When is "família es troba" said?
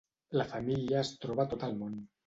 0.53-1.47